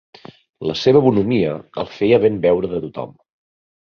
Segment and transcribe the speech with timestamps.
[0.69, 1.51] La seva bonhomia
[1.83, 3.13] el feia benveure de tothom.